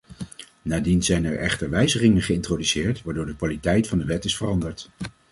Nadien 0.61 1.03
zijn 1.03 1.25
er 1.25 1.37
echter 1.37 1.69
wijzigingen 1.69 2.21
geïntroduceerd, 2.21 3.01
waardoor 3.01 3.25
de 3.25 3.35
kwaliteit 3.35 3.87
van 3.87 3.97
de 3.97 4.05
wet 4.05 4.25
is 4.25 4.37
veranderd. 4.37 4.89